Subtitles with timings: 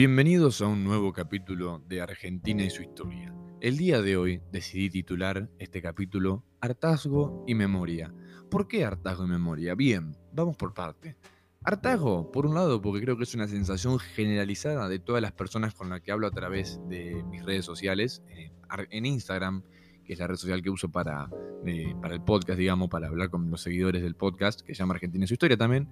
[0.00, 3.34] Bienvenidos a un nuevo capítulo de Argentina y su historia.
[3.60, 8.10] El día de hoy decidí titular este capítulo Hartazgo y Memoria.
[8.50, 9.74] ¿Por qué hartazgo y memoria?
[9.74, 11.18] Bien, vamos por parte.
[11.64, 15.74] Hartazgo, por un lado, porque creo que es una sensación generalizada de todas las personas
[15.74, 18.52] con las que hablo a través de mis redes sociales, eh,
[18.88, 19.64] en Instagram,
[20.02, 21.28] que es la red social que uso para,
[21.66, 24.94] eh, para el podcast, digamos, para hablar con los seguidores del podcast, que se llama
[24.94, 25.90] Argentina y su historia también.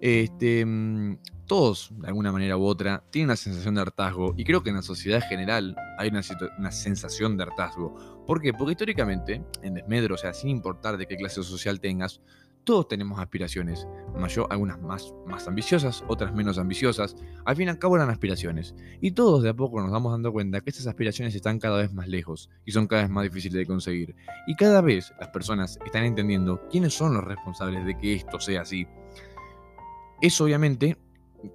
[0.00, 4.62] Este, mm, todos, de alguna manera u otra, tienen una sensación de hartazgo, y creo
[4.62, 6.20] que en la sociedad general hay una,
[6.58, 8.24] una sensación de hartazgo.
[8.26, 8.52] ¿Por qué?
[8.52, 12.20] Porque históricamente, en desmedro, o sea, sin importar de qué clase social tengas,
[12.64, 17.16] todos tenemos aspiraciones, mayor, algunas más, más ambiciosas, otras menos ambiciosas.
[17.44, 18.74] Al fin y al cabo eran aspiraciones.
[19.00, 21.92] Y todos de a poco nos vamos dando cuenta que estas aspiraciones están cada vez
[21.92, 24.14] más lejos y son cada vez más difíciles de conseguir.
[24.46, 28.60] Y cada vez las personas están entendiendo quiénes son los responsables de que esto sea
[28.60, 28.86] así.
[30.20, 30.98] Es obviamente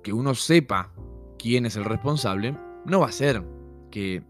[0.03, 0.91] que uno sepa
[1.37, 3.43] quién es el responsable, no va a ser
[3.91, 4.23] que,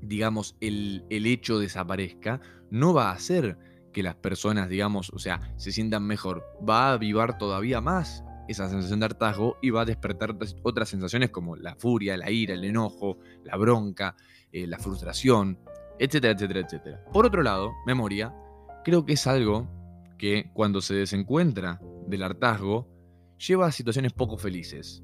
[0.00, 2.40] digamos, el, el hecho desaparezca,
[2.70, 3.58] no va a ser
[3.92, 8.68] que las personas, digamos, o sea, se sientan mejor, va a avivar todavía más esa
[8.68, 12.64] sensación de hartazgo y va a despertar otras sensaciones como la furia, la ira, el
[12.64, 14.16] enojo, la bronca,
[14.50, 15.58] eh, la frustración,
[15.98, 17.04] etcétera, etcétera, etcétera.
[17.12, 18.34] Por otro lado, memoria,
[18.84, 19.68] creo que es algo
[20.18, 22.88] que cuando se desencuentra del hartazgo,
[23.46, 25.02] lleva a situaciones poco felices.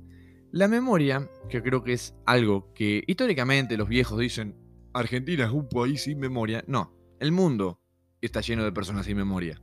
[0.50, 4.56] La memoria, que creo que es algo que históricamente los viejos dicen,
[4.94, 7.81] Argentina es un país sin memoria, no, el mundo
[8.20, 9.61] está lleno de personas sin memoria.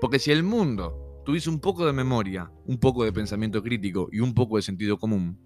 [0.00, 4.20] Porque si el mundo tuviese un poco de memoria, un poco de pensamiento crítico y
[4.20, 5.38] un poco de sentido común,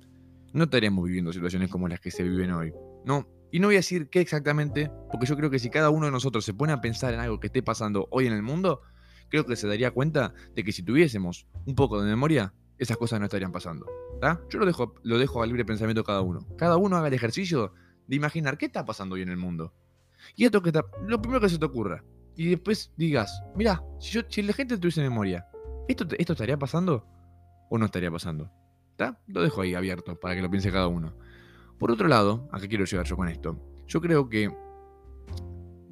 [0.52, 2.72] no estaríamos viviendo situaciones como las que se viven hoy.
[3.04, 6.06] No, y no voy a decir qué exactamente, porque yo creo que si cada uno
[6.06, 8.80] de nosotros se pone a pensar en algo que esté pasando hoy en el mundo,
[9.28, 13.18] creo que se daría cuenta de que si tuviésemos un poco de memoria, esas cosas
[13.20, 13.86] no estarían pasando.
[14.50, 16.46] Yo lo dejo, lo dejo al libre pensamiento de cada uno.
[16.56, 17.72] Cada uno haga el ejercicio
[18.06, 19.72] de imaginar qué está pasando hoy en el mundo.
[20.36, 22.02] Y esto que está, lo primero que se te ocurra,
[22.36, 25.46] y después digas, mira, si, la gente tuviese memoria,
[25.88, 27.04] ¿esto, ¿esto estaría pasando
[27.68, 28.50] o no estaría pasando?
[28.92, 29.20] ¿Está?
[29.26, 31.16] Lo dejo ahí abierto para que lo piense cada uno.
[31.78, 33.60] Por otro lado, ¿a qué quiero llegar yo con esto?
[33.86, 34.52] Yo creo que,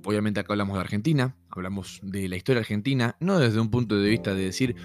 [0.04, 4.08] obviamente acá hablamos de Argentina, hablamos de la historia argentina, no desde un punto de
[4.08, 4.76] vista de decir,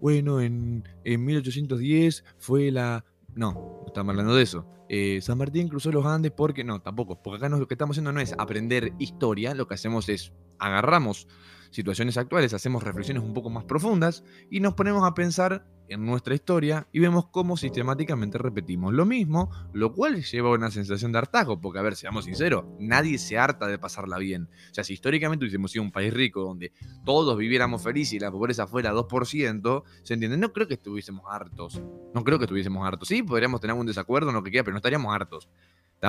[0.00, 3.04] bueno, en, en 1810 fue la...
[3.34, 4.66] No, no estamos hablando de eso.
[4.88, 6.64] Eh, San Martín cruzó los Andes porque...
[6.64, 10.08] No, tampoco, porque acá lo que estamos haciendo no es aprender historia, lo que hacemos
[10.08, 11.28] es agarramos
[11.70, 16.34] situaciones actuales, hacemos reflexiones un poco más profundas y nos ponemos a pensar en nuestra
[16.34, 21.18] historia y vemos cómo sistemáticamente repetimos lo mismo, lo cual lleva a una sensación de
[21.18, 24.48] hartazgo, porque a ver, seamos sinceros, nadie se harta de pasarla bien.
[24.70, 26.72] O sea, si históricamente hubiésemos sido un país rico donde
[27.04, 30.36] todos viviéramos felices y la pobreza fuera 2%, ¿se entiende?
[30.36, 31.82] No creo que estuviésemos hartos.
[32.14, 33.08] No creo que estuviésemos hartos.
[33.08, 35.48] Sí, podríamos tener algún desacuerdo en lo que quiera, pero no estaríamos hartos.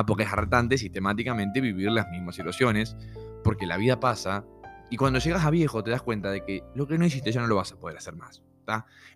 [0.05, 2.95] Porque es hartante sistemáticamente vivir las mismas situaciones
[3.43, 4.45] porque la vida pasa
[4.89, 7.41] y cuando llegas a viejo te das cuenta de que lo que no hiciste ya
[7.41, 8.43] no lo vas a poder hacer más.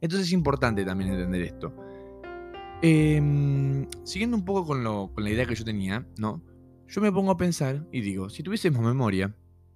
[0.02, 1.74] Entonces es importante también entender esto.
[2.82, 6.42] Em, siguiendo un poco con, la idea que yo tenía, ¿no?
[6.88, 9.34] Yo me pongo a pensar y digo, si tuviésemos memoria,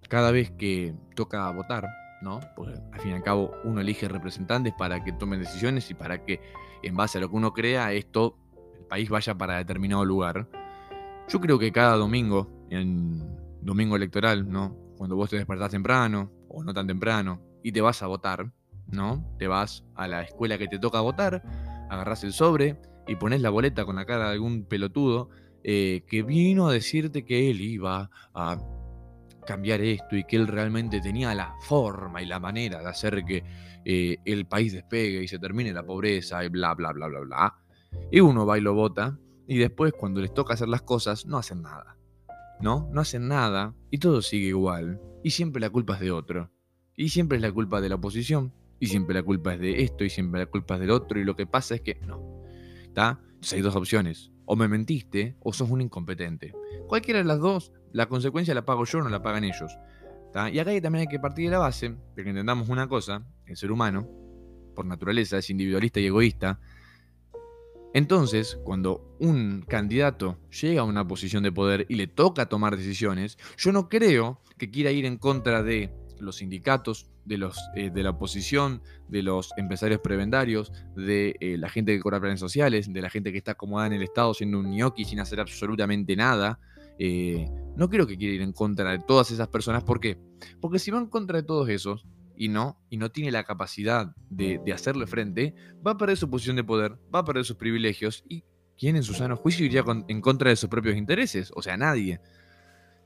[0.09, 1.87] cada vez que toca votar,
[2.21, 2.39] ¿no?
[2.55, 6.23] Porque al fin y al cabo uno elige representantes para que tomen decisiones y para
[6.23, 6.39] que
[6.83, 8.37] en base a lo que uno crea, esto,
[8.77, 10.47] el país vaya para determinado lugar.
[11.29, 14.75] Yo creo que cada domingo en, domingo electoral, ¿no?
[14.97, 18.51] Cuando vos te despertás temprano o no tan temprano y te vas a votar,
[18.91, 19.25] ¿no?
[19.37, 21.43] Te vas a la escuela que te toca votar,
[21.89, 25.29] agarrás el sobre y pones la boleta con la cara de algún pelotudo
[25.63, 28.57] eh, que vino a decirte que él iba a
[29.45, 33.43] cambiar esto y que él realmente tenía la forma y la manera de hacer que
[33.83, 37.55] eh, el país despegue y se termine la pobreza y bla, bla, bla, bla, bla.
[38.11, 39.17] Y uno va y lo vota
[39.47, 41.99] y después cuando les toca hacer las cosas no hacen nada.
[42.59, 42.89] ¿no?
[42.91, 45.01] No hacen nada y todo sigue igual.
[45.23, 46.51] Y siempre la culpa es de otro.
[46.95, 48.53] Y siempre es la culpa de la oposición.
[48.79, 51.19] Y siempre la culpa es de esto y siempre la culpa es del otro.
[51.19, 52.43] Y lo que pasa es que no.
[52.83, 53.19] ¿Está?
[53.51, 54.31] Hay dos opciones.
[54.45, 56.53] O me mentiste o sos un incompetente.
[56.87, 59.77] Cualquiera de las dos, la consecuencia la pago yo no la pagan ellos.
[60.51, 63.25] Y acá también hay que partir de la base de que entendamos una cosa.
[63.45, 64.07] El ser humano,
[64.75, 66.59] por naturaleza, es individualista y egoísta.
[67.93, 73.37] Entonces, cuando un candidato llega a una posición de poder y le toca tomar decisiones,
[73.57, 78.03] yo no creo que quiera ir en contra de los sindicatos, de, los, eh, de
[78.03, 83.01] la oposición, de los empresarios prebendarios, de eh, la gente que cobra planes sociales, de
[83.01, 86.59] la gente que está acomodada en el Estado siendo un ñoqui sin hacer absolutamente nada.
[86.97, 87.47] Eh,
[87.77, 89.83] no creo que quiera ir en contra de todas esas personas.
[89.83, 90.17] ¿Por qué?
[90.59, 92.05] Porque si va en contra de todos esos,
[92.35, 95.53] y no, y no tiene la capacidad de, hacerle frente,
[95.85, 98.43] va a perder su posición de poder, va a perder sus privilegios y
[98.77, 101.51] ¿Quién en su sano juicio iría en contra de sus propios intereses?
[101.53, 102.21] O sea, nadie.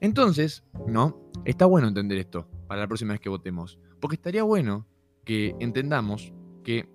[0.04, 3.80] Entonces, no, está bueno entender esto para la próxima vez que votemos.
[4.02, 4.86] Porque estaría bueno
[5.24, 6.90] que entendamos que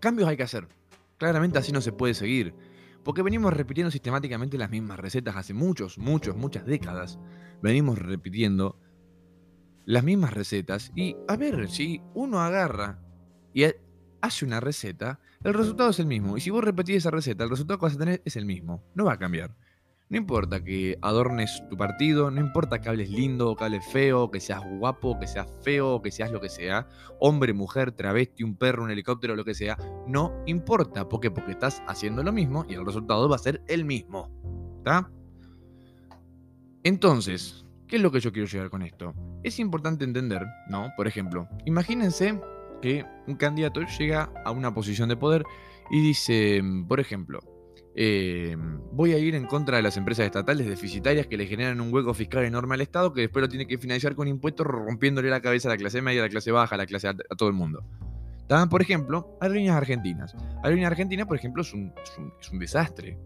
[0.00, 0.68] cambios hay que hacer.
[1.16, 2.54] Claramente así no se puede seguir.
[3.02, 7.18] Porque venimos repitiendo sistemáticamente las mismas recetas hace muchos, muchos, muchas décadas.
[7.62, 8.78] Venimos repitiendo
[9.86, 10.92] las mismas recetas.
[10.94, 13.00] Y a ver, si uno agarra
[13.54, 13.64] y
[14.20, 16.36] hace una receta, el resultado es el mismo.
[16.36, 18.84] Y si vos repetís esa receta, el resultado que vas a tener es el mismo.
[18.94, 19.56] No va a cambiar.
[20.10, 24.40] No importa que adornes tu partido, no importa que hables lindo, que hables feo, que
[24.40, 26.88] seas guapo, que seas feo, que seas lo que sea,
[27.20, 29.78] hombre, mujer, travesti, un perro, un helicóptero, lo que sea,
[30.08, 31.08] no importa.
[31.08, 31.30] ¿Por qué?
[31.30, 34.28] Porque estás haciendo lo mismo y el resultado va a ser el mismo.
[34.78, 35.08] ¿Está?
[36.82, 39.14] Entonces, ¿qué es lo que yo quiero llegar con esto?
[39.44, 40.90] Es importante entender, ¿no?
[40.96, 42.40] Por ejemplo, imagínense
[42.82, 45.44] que un candidato llega a una posición de poder
[45.88, 47.40] y dice, por ejemplo,
[48.02, 48.56] eh,
[48.92, 52.14] voy a ir en contra de las empresas estatales deficitarias que le generan un hueco
[52.14, 55.68] fiscal enorme al Estado que después lo tiene que financiar con impuestos rompiéndole la cabeza
[55.68, 57.84] a la clase media, a la clase baja, a la clase a, todo el mundo.
[58.70, 60.34] Por ejemplo, aerolíneas argentinas.
[60.62, 61.92] Aerolíneas argentinas, por ejemplo, es un,
[62.40, 63.18] es un, desastre.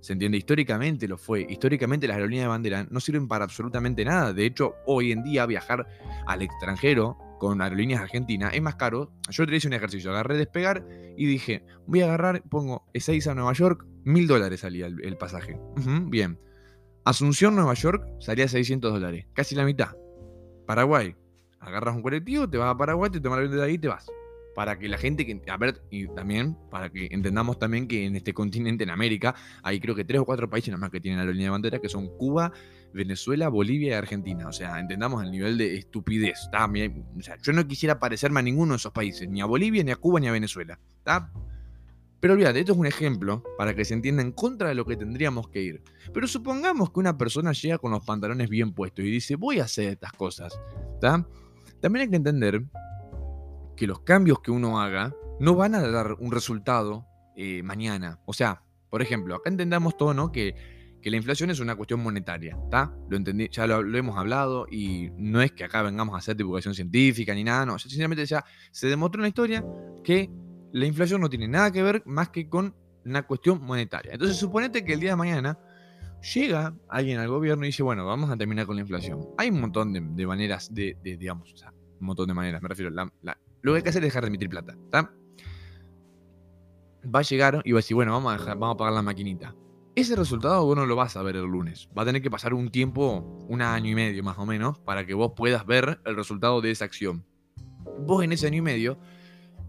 [0.00, 1.46] Se entiende, históricamente lo fue.
[1.48, 4.34] Históricamente las aerolíneas de bandera no sirven para absolutamente nada.
[4.34, 5.86] De hecho, hoy en día viajar
[6.26, 9.12] al extranjero con aerolíneas argentinas es más caro.
[9.30, 10.84] Yo te hice un ejercicio, agarré despegar
[11.16, 15.60] y dije, voy a agarrar, pongo E6 a Nueva York, Mil dólares salía el, pasaje.
[16.06, 16.38] bien.
[17.04, 19.26] Asunción, Nueva York, salía 600 dólares.
[19.34, 19.94] Casi la mitad.
[20.66, 21.14] Paraguay.
[21.60, 23.88] Agarras un colectivo, te vas a Paraguay, te tomas el avión de ahí y te
[23.88, 24.06] vas.
[24.54, 25.42] Para que la gente que.
[25.50, 29.78] A ver, y también, para que entendamos también que en este continente, en América, hay
[29.78, 31.90] creo que tres o cuatro países nada más que tienen la línea de bandera, que
[31.90, 32.50] son Cuba,
[32.92, 34.48] Venezuela, Bolivia y Argentina.
[34.48, 36.48] O sea, entendamos el nivel de estupidez.
[36.52, 39.90] O sea, yo no quisiera parecerme a ninguno de esos países, ni a Bolivia, ni
[39.90, 40.78] a Cuba, ni a Venezuela.
[40.98, 41.30] ¿Está?
[42.20, 44.96] Pero olvídate, esto es un ejemplo para que se entienda en contra de lo que
[44.96, 45.82] tendríamos que ir.
[46.12, 49.64] Pero supongamos que una persona llega con los pantalones bien puestos y dice, voy a
[49.64, 50.58] hacer estas cosas.
[51.00, 52.64] También hay que entender
[53.76, 57.06] que los cambios que uno haga no van a dar un resultado
[57.36, 58.18] eh, mañana.
[58.24, 60.32] O sea, por ejemplo, acá entendamos todo, ¿no?
[60.32, 60.56] Que,
[61.08, 62.92] que la inflación es una cuestión monetaria, ¿está?
[63.08, 66.74] Lo entendí, ya lo, hemos hablado y no es que acá vengamos a hacer divulgación
[66.74, 67.78] científica ni nada, no.
[67.78, 69.64] Sinceramente ya se demostró en la historia
[70.04, 70.30] que
[70.70, 72.74] la inflación no tiene nada que ver más que con
[73.06, 74.12] una cuestión monetaria.
[74.12, 75.58] Entonces, suponete que el día de mañana
[76.34, 79.28] llega alguien al gobierno y dice, bueno, vamos a terminar con la inflación.
[79.38, 82.90] Hay un montón de, maneras de, digamos, o sea, un montón de maneras, me refiero.
[82.90, 85.10] lo que hay que hacer es dejar de emitir plata, ¿está?
[87.06, 89.00] Va a llegar y va a decir, bueno, vamos a, dejar, vamos a pagar la
[89.00, 89.54] maquinita.
[89.94, 91.88] Ese resultado vos no lo vas a ver el lunes.
[91.96, 95.04] Va a tener que pasar un tiempo, un año y medio más o menos, para
[95.04, 97.24] que vos puedas ver el resultado de esa acción.
[98.06, 98.98] Vos en ese año y medio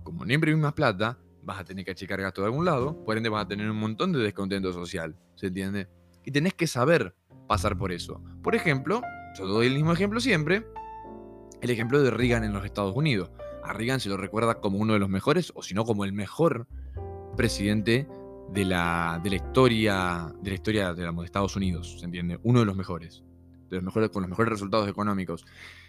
[0.10, 3.16] como no imprimís más plata, vas a tener que achicar gasto de algún lado, por
[3.16, 5.88] ende vas a tener un montón de descontento social, ¿se entiende?
[6.26, 7.16] Y tenés que saber
[7.48, 8.20] pasar por eso.
[8.42, 9.02] Por ejemplo,
[9.38, 10.66] yo doy el mismo ejemplo siempre,
[11.62, 13.30] el ejemplo de Reagan en los Estados Unidos.
[13.64, 16.14] A Reagan se lo recuerda como uno de los mejores, o si no como el
[16.14, 16.68] mejor
[17.38, 18.08] presidente
[18.54, 22.40] de la, de la historia de la historia de, Estados Unidos, ¿se entiende?
[22.44, 23.24] Uno de los mejores,
[23.70, 25.46] de los mejores con los mejores resultados económicos.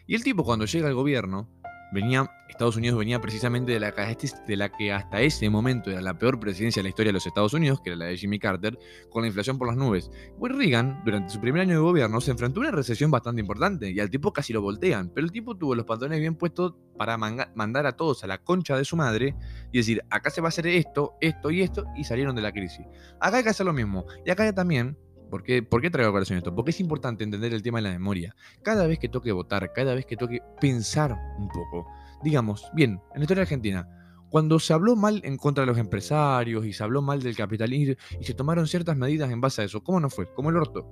[0.07, 1.49] Y el tipo cuando llega al gobierno
[1.93, 6.19] venía, Estados Unidos venía precisamente de la, de la que hasta ese momento era la
[6.19, 8.79] peor presidencia de la historia de los Estados Unidos, que era la de Jimmy Carter,
[9.11, 10.11] con la inflación por las nubes.
[10.39, 13.91] Will Reagan, durante su primer año de gobierno, se enfrentó a una recesión bastante importante
[13.91, 17.17] y al tipo casi lo voltean, pero el tipo tuvo los pantalones bien puestos para
[17.17, 19.35] mandar a todos a la concha de su madre
[19.73, 22.53] y decir, acá se va a hacer esto, esto y esto, y salieron de la
[22.53, 22.87] crisis.
[23.21, 24.05] Acá hay que hacer lo mismo.
[24.27, 24.97] Y acá también
[25.31, 26.55] ¿Por qué, ¿Por qué traigo a colación esto?
[26.55, 28.35] Porque es importante entender el tema de la memoria.
[28.63, 31.87] Cada vez que toque votar, cada vez que toque pensar un poco.
[32.23, 33.89] Digamos, bien, en la historia argentina,
[34.29, 37.95] cuando se habló mal en contra de los empresarios y se habló mal del capitalismo
[38.21, 40.33] y se tomaron ciertas medidas en base a eso, ¿cómo no fue?
[40.35, 40.87] Como el orto.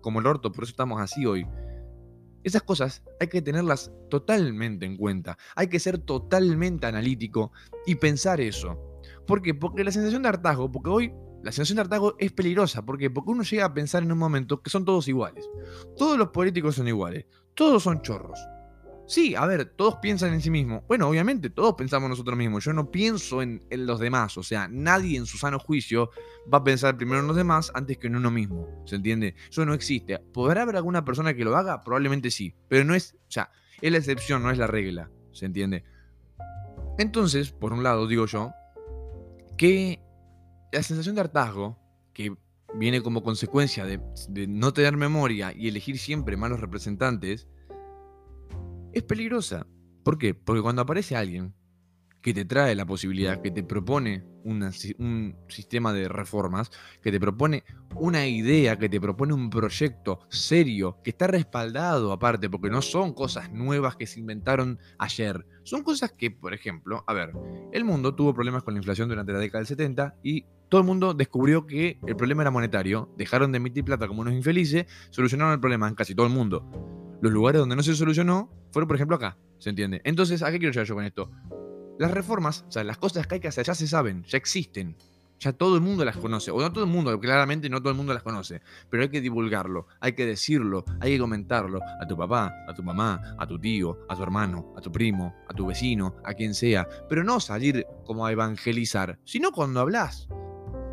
[0.00, 1.46] Como el orto, por eso estamos así hoy.
[2.42, 5.38] Esas cosas hay que tenerlas totalmente en cuenta.
[5.56, 7.52] Hay que ser totalmente analítico
[7.86, 8.78] y pensar eso.
[9.26, 9.54] ¿Por qué?
[9.54, 12.86] Porque la sensación de hartazgo, porque hoy la sensación de hartazgo es peligrosa.
[12.86, 13.10] ¿Por qué?
[13.10, 15.46] Porque uno llega a pensar en un momento que son todos iguales.
[15.98, 17.26] Todos los políticos son iguales.
[17.54, 18.38] Todos son chorros.
[19.06, 20.82] Sí, a ver, todos piensan en sí mismos.
[20.88, 22.64] Bueno, obviamente, todos pensamos nosotros mismos.
[22.64, 24.38] Yo no pienso en, los demás.
[24.38, 26.08] O sea, nadie en su sano juicio
[26.52, 28.66] va a pensar primero en los demás antes que en uno mismo.
[28.86, 29.34] ¿Se entiende?
[29.50, 30.18] Eso no existe.
[30.18, 31.82] ¿Podrá haber alguna persona que lo haga?
[31.82, 32.54] Probablemente sí.
[32.68, 33.16] Pero no es.
[33.28, 33.50] O sea,
[33.82, 35.10] es la excepción, no es la regla.
[35.32, 35.84] ¿Se entiende?
[36.96, 38.52] Entonces, por un lado, digo yo,
[39.58, 40.03] que
[40.74, 41.78] la sensación de hartazgo,
[42.12, 42.36] que
[42.74, 44.00] viene como consecuencia de,
[44.48, 47.48] no tener memoria y elegir siempre malos representantes,
[48.92, 49.66] es peligrosa.
[50.02, 50.34] ¿Por qué?
[50.34, 51.54] Porque cuando aparece alguien
[52.24, 56.70] que te trae la posibilidad, que te propone un sistema de reformas,
[57.02, 57.64] que te propone
[57.96, 63.12] una idea, que te propone un proyecto serio, que está respaldado aparte, porque no son
[63.12, 65.44] cosas nuevas que se inventaron ayer.
[65.64, 67.34] Son cosas que, por ejemplo, a ver,
[67.72, 70.86] el mundo tuvo problemas con la inflación durante la década del 70 y todo el
[70.86, 75.52] mundo descubrió que el problema era monetario, dejaron de emitir plata como unos infelices, solucionaron
[75.52, 76.66] el problema en casi todo el mundo.
[77.20, 80.00] Los lugares donde no se solucionó fueron, por ejemplo, acá, ¿se entiende?
[80.04, 81.30] Entonces, ¿a qué quiero llegar yo con esto?
[81.98, 84.96] Las reformas, o sea, las cosas que hay que hacer ya se saben, ya existen.
[85.38, 86.50] Ya todo el mundo las conoce.
[86.50, 88.62] O no todo el mundo, claramente no todo el mundo las conoce.
[88.88, 92.82] Pero hay que divulgarlo, hay que decirlo, hay que comentarlo a tu papá, a tu
[92.82, 96.54] mamá, a tu tío, a tu hermano, a tu primo, a tu vecino, a quien
[96.54, 96.88] sea.
[97.08, 100.28] Pero no salir como a evangelizar, sino cuando hablas.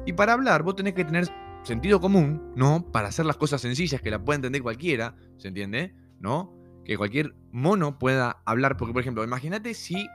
[0.06, 1.30] Y para hablar vos tenés que tener
[1.64, 2.92] sentido común, ¿no?
[2.92, 5.96] Para hacer las cosas sencillas que la pueda entender cualquiera, ¿se entiende?
[6.20, 6.54] ¿No?
[6.84, 8.78] Que cualquier mono pueda hablar.
[8.78, 10.08] Porque, por ejemplo, imagínate si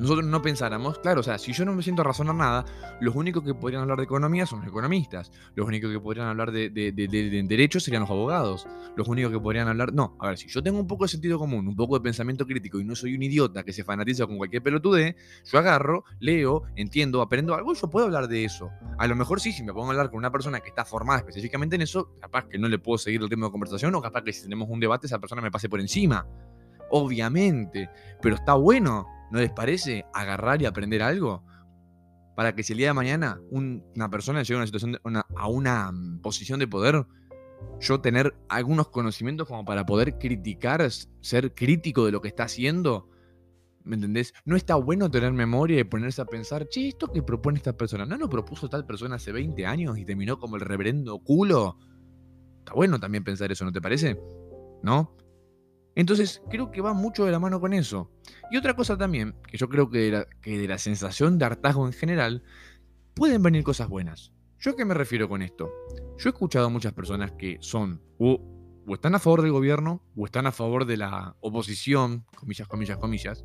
[0.00, 2.64] nosotros no pensáramos, claro, o sea, si yo no me siento a razonar nada,
[3.00, 6.52] los únicos que podrían hablar de economía son los economistas, los únicos que podrían hablar
[6.52, 8.66] de, de, derechos serían los abogados,
[8.96, 11.38] los únicos que podrían hablar, no, a ver, si yo tengo un poco de sentido
[11.38, 14.38] común, un poco de pensamiento crítico y no soy un idiota que se fanatiza con
[14.38, 18.70] cualquier pelotude, yo agarro, leo, entiendo, aprendo algo yo puedo hablar de eso.
[18.98, 21.20] A lo mejor sí, si me pongo a hablar con una persona que está formada
[21.20, 24.22] específicamente en eso, capaz que no le puedo seguir el ritmo de conversación o capaz
[24.22, 26.26] que si tenemos un debate esa persona me pase por encima.
[26.90, 27.88] Obviamente,
[28.20, 31.44] pero está bueno ¿No les parece agarrar y aprender algo?
[32.36, 34.98] Para que si el día de mañana una persona llega a una situación,
[35.36, 37.06] a una mm, posición de poder,
[37.80, 40.86] yo tener algunos conocimientos como para poder criticar,
[41.20, 43.08] ser crítico de lo que está haciendo.
[43.82, 44.34] ¿Me entendés?
[44.44, 48.04] No está bueno tener memoria y ponerse a pensar, che, esto que propone esta persona,
[48.04, 51.78] ¿no lo propuso tal persona hace 20 años y terminó como el reverendo culo?
[52.58, 54.20] Está bueno también pensar eso, ¿no te parece?
[54.82, 55.16] ¿No?
[55.94, 58.10] Entonces, creo que va mucho de la mano con eso.
[58.50, 62.42] Y otra cosa también, que yo creo que de la, sensación de hartazgo en general,
[63.14, 64.32] pueden venir cosas buenas.
[64.58, 65.70] ¿Yo a qué me refiero con esto?
[66.18, 68.40] Yo he escuchado a muchas personas que son o,
[68.88, 73.44] están a favor del gobierno o están a favor de la oposición, comillas, comillas, comillas,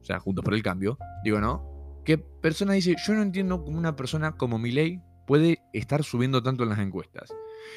[0.00, 2.02] o sea, juntos por el cambio, digo, ¿no?
[2.04, 6.62] Que persona dice, yo no entiendo cómo una persona como Milei puede estar subiendo tanto
[6.62, 7.34] en las encuestas.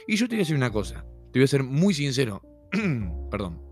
[0.08, 2.42] Y yo te voy a decir una cosa, te voy a ser muy sincero,
[3.32, 3.69] perdón,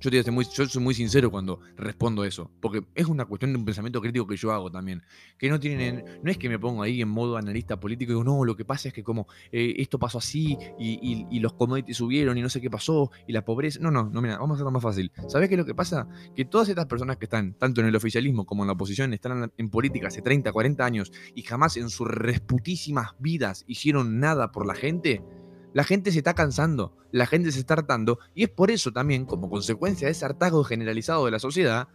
[0.00, 3.58] yo, te muy, yo soy muy sincero cuando respondo eso, porque es una cuestión de
[3.58, 5.02] un pensamiento crítico que yo hago también.
[5.38, 8.24] Que no tienen, no es que me pongo ahí en modo analista político y digo,
[8.24, 12.36] no, lo que pasa es que como eh, esto pasó así y, los commodities subieron
[12.36, 13.78] y no sé qué pasó y la pobreza.
[13.80, 15.10] No, no, no, mira, vamos a hacerlo más fácil.
[15.28, 16.06] ¿Sabes qué es lo que pasa?
[16.34, 19.52] Que todas estas personas que están, tanto en el oficialismo como en la oposición, están
[19.56, 24.66] en política hace 30, 40 años y jamás en sus resputísimas vidas hicieron nada por
[24.66, 25.22] la gente
[25.72, 29.24] la gente se está cansando, la gente se está hartando, y es por eso también,
[29.24, 31.88] como consecuencia de ese hartazgo generalizado de la sociedad,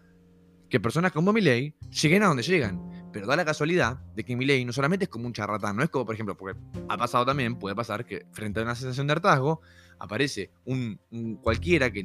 [0.69, 2.81] que personas como Milei lleguen a donde llegan.
[3.11, 5.89] Pero da la casualidad de que Milei no solamente es como un charlatán, no es
[5.89, 9.13] como, por ejemplo, porque ha pasado también, puede pasar que frente a una sensación de
[9.13, 9.61] hartazgo,
[9.99, 10.99] aparece un,
[11.41, 12.03] cualquiera que,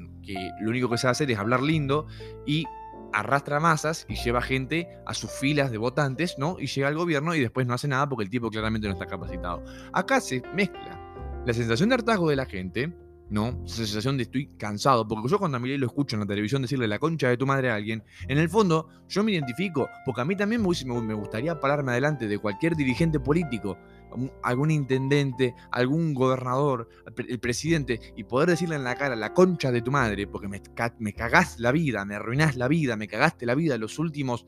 [0.60, 2.06] lo único que sabe hacer es hablar lindo
[2.46, 2.64] y
[3.12, 6.56] arrastra masas y lleva gente a sus filas de votantes, ¿no?
[6.60, 9.06] Y llega al gobierno y después no hace nada porque el tipo claramente no está
[9.06, 9.64] capacitado.
[9.92, 11.09] Acá se mezcla
[11.46, 12.92] la sensación de hartazgo de la gente,
[13.30, 13.62] ¿no?
[13.64, 16.62] Esa sensación de estoy cansado, porque yo cuando a Milei lo escucho en la televisión
[16.62, 20.20] decirle la concha de tu madre a alguien, en el fondo yo me identifico, porque
[20.20, 23.78] a mí también me gustaría pararme adelante de cualquier dirigente político,
[24.42, 29.80] algún intendente, algún gobernador, el presidente, y poder decirle en la cara la concha de
[29.80, 30.60] tu madre, porque me,
[30.98, 34.44] me cagás la vida, me arruinás la vida, me cagaste la vida los últimos,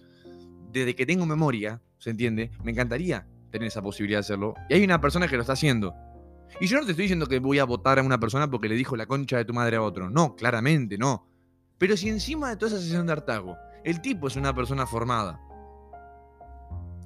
[0.73, 2.51] desde que tengo memoria, ¿se entiende?
[2.65, 4.55] Me encantaría tener esa posibilidad de hacerlo.
[4.69, 5.95] Y hay una persona que lo está haciendo.
[6.61, 8.75] Y yo no te estoy diciendo que voy a votar a una persona porque le
[8.75, 10.11] dijo la concha de tu madre a otro.
[10.11, 11.27] No, claramente no.
[11.79, 15.41] Pero si encima de toda esa sesión de hartazgo, el tipo es una persona formada,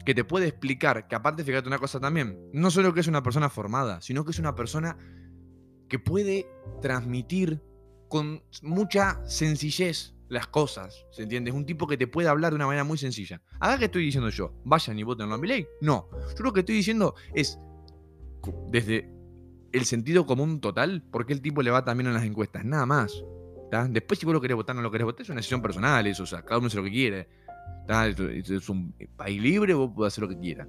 [0.04, 3.22] que te puede explicar, que aparte, fíjate una cosa también, no solo que es una
[3.22, 4.96] persona formada, sino que es una persona
[5.88, 6.46] que puede
[6.80, 7.62] transmitir
[8.08, 11.50] con mucha sencillez las cosas, ¿se entiende?
[11.50, 13.42] Es un tipo que te puede hablar de una manera muy sencilla.
[13.58, 14.52] ¿Haga que estoy diciendo yo?
[14.64, 15.66] ¿Vayan y voten a mi ley?
[15.80, 16.08] No.
[16.36, 17.58] Yo lo que estoy diciendo es,
[18.68, 19.15] desde
[19.76, 23.22] el sentido común total, porque el tipo le va también en las encuestas, nada más.
[23.90, 26.06] Después, si vos lo querés votar o no lo querés votar, es una decisión personal,
[26.06, 27.28] eso, o sea, cada uno hace lo que quiere.
[28.18, 30.68] Es un país libre, vos podés hacer lo que quieras.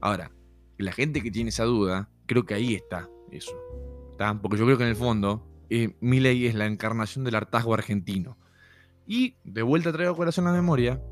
[0.00, 0.30] Ahora,
[0.78, 3.52] la gente que tiene esa duda, creo que ahí está eso.
[4.40, 7.74] Porque yo creo que en el fondo, eh, mi ley es la encarnación del hartazgo
[7.74, 8.38] argentino.
[9.06, 11.02] Y de vuelta traigo corazón a la memoria.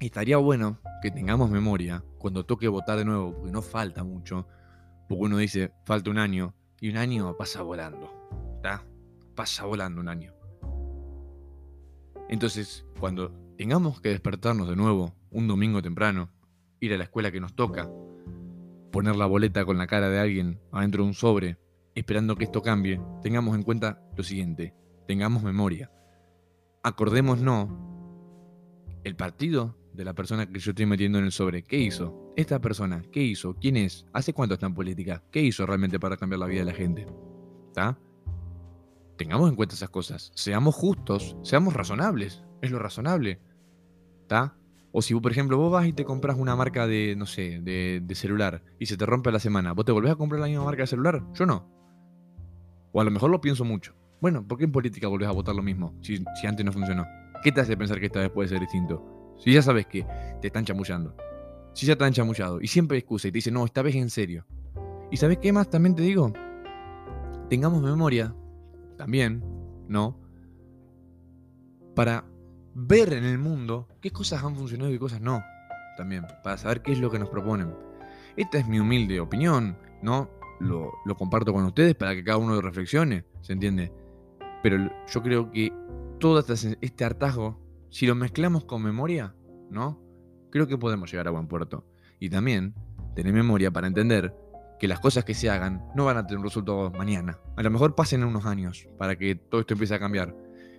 [0.00, 4.46] Estaría bueno que tengamos memoria cuando toque votar de nuevo, porque no falta mucho
[5.12, 8.10] porque uno dice, falta un año, y un año pasa volando.
[8.56, 8.82] ¿Está?
[9.34, 10.32] Pasa volando un año.
[12.30, 16.30] Entonces, cuando tengamos que despertarnos de nuevo un domingo temprano,
[16.80, 17.90] ir a la escuela que nos toca,
[18.90, 21.58] poner la boleta con la cara de alguien adentro de un sobre,
[21.94, 24.74] esperando que esto cambie, tengamos en cuenta lo siguiente,
[25.06, 25.92] tengamos memoria.
[26.82, 27.68] Acordémonos
[29.04, 31.62] el partido de la persona que yo estoy metiendo en el sobre.
[31.62, 32.32] ¿Qué hizo?
[32.36, 33.54] Esta persona, ¿qué hizo?
[33.54, 34.06] ¿Quién es?
[34.12, 35.22] ¿Hace cuánto está en política?
[35.30, 37.06] ¿Qué hizo realmente para cambiar la vida de la gente?
[37.68, 37.98] ¿Está?
[39.16, 40.32] Tengamos en cuenta esas cosas.
[40.34, 42.42] Seamos justos, seamos razonables.
[42.60, 43.40] Es lo razonable.
[44.22, 44.56] ¿Está?
[44.92, 48.14] O si, por ejemplo, vos vas y te compras una marca de, no sé, de,
[48.14, 50.82] celular y se te rompe la semana, ¿vos te volvés a comprar la misma marca
[50.82, 51.22] de celular?
[51.32, 51.66] Yo no.
[52.92, 53.94] O a lo mejor lo pienso mucho.
[54.20, 57.06] Bueno, ¿por qué en política volvés a votar lo mismo si, si antes no funcionó?
[57.42, 59.21] ¿Qué te hace pensar que esta vez puede ser distinto?
[59.42, 60.06] Si ya sabes que
[60.40, 61.16] te están chamullando.
[61.74, 62.60] Si ya te han chamullado.
[62.60, 64.46] Y siempre excusa y te dicen, no, esta vez en serio.
[65.10, 66.32] ¿Y sabes qué más también te digo?
[67.48, 68.36] Tengamos memoria,
[68.96, 69.42] también,
[69.88, 70.16] ¿no?
[71.96, 72.24] Para
[72.74, 75.42] ver en el mundo qué cosas han funcionado y qué cosas no.
[75.96, 77.74] También, para saber qué es lo que nos proponen.
[78.36, 80.30] Esta es mi humilde opinión, ¿no?
[80.60, 83.92] Lo, lo comparto con ustedes para que cada uno reflexione, ¿se entiende?
[84.62, 85.72] Pero yo creo que
[86.20, 86.44] todo
[86.80, 87.58] este hartazgo
[87.92, 89.36] si lo mezclamos con memoria,
[89.70, 90.02] ¿no?
[90.50, 91.86] Creo que podemos llegar a buen puerto.
[92.18, 92.74] Y también
[93.14, 94.34] tener memoria para entender
[94.80, 97.38] que las cosas que se hagan no van a tener un resultado mañana.
[97.54, 100.34] A lo mejor pasen unos años para que todo esto empiece a cambiar.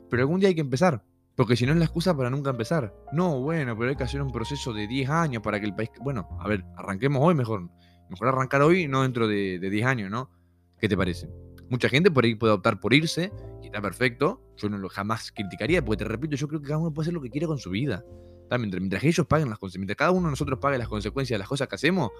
[0.10, 1.04] Pero algún día hay que empezar.
[1.36, 2.96] Porque si no es la excusa para nunca empezar.
[3.12, 5.92] No, bueno, pero hay que hacer un proceso de 10 años para que el país...
[6.02, 7.70] Bueno, a ver, arranquemos hoy mejor.
[8.10, 10.32] Mejor arrancar hoy, no dentro de, de 10 años, ¿no?
[10.80, 11.30] ¿Qué te parece?
[11.74, 13.32] Mucha gente por ahí puede optar por irse,
[13.64, 14.40] y está perfecto.
[14.58, 17.16] Yo no lo jamás criticaría, porque te repito, yo creo que cada uno puede hacer
[17.16, 18.06] lo que quiera con su vida.
[18.52, 21.40] Mientras, mientras ellos paguen las consecuencias, mientras cada uno de nosotros pague las consecuencias de
[21.40, 22.12] las cosas que hacemos,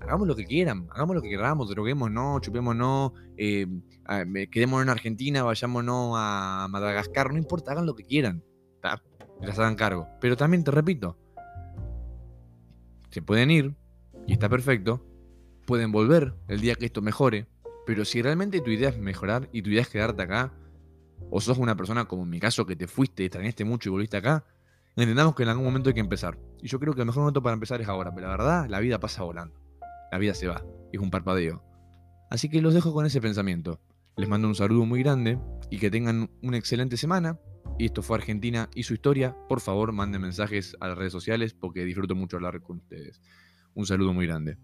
[0.00, 3.66] hagamos lo que quieran, hagamos lo que queramos, droguemos no, chupemos eh,
[4.50, 8.42] quedémonos en Argentina, vayámonos a Madagascar, no importa, hagan lo que quieran,
[9.42, 10.08] las hagan cargo.
[10.22, 11.18] Pero también te repito,
[13.10, 13.74] se pueden ir,
[14.26, 15.04] y está perfecto,
[15.66, 17.46] pueden volver el día que esto mejore,
[17.86, 20.52] pero si realmente tu idea es mejorar y tu idea es quedarte acá,
[21.30, 24.16] o sos una persona como en mi caso que te fuiste, extrañaste mucho y volviste
[24.16, 24.44] acá,
[24.96, 26.38] entendamos que en algún momento hay que empezar.
[26.60, 28.80] Y yo creo que el mejor momento para empezar es ahora, pero la verdad, la
[28.80, 29.54] vida pasa volando.
[30.10, 31.62] La vida se va, es un parpadeo.
[32.30, 33.80] Así que los dejo con ese pensamiento.
[34.16, 35.38] Les mando un saludo muy grande
[35.70, 37.38] y que tengan una excelente semana.
[37.78, 39.36] Y esto fue Argentina y su historia.
[39.48, 43.20] Por favor, manden mensajes a las redes sociales porque disfruto mucho hablar con ustedes.
[43.74, 44.56] Un saludo muy grande.